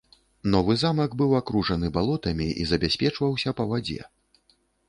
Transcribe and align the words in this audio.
Новы 0.53 0.75
замак 0.83 1.11
быў 1.19 1.35
акружаны 1.41 1.91
балотамі 1.97 2.49
і 2.65 2.67
забяспечваўся 2.73 3.49
па 3.61 3.71
вадзе. 3.75 4.01